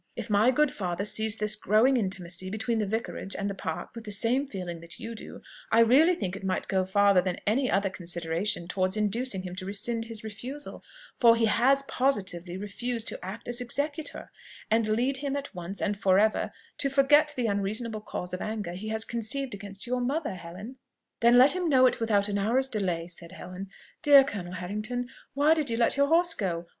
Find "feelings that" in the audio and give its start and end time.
4.47-4.99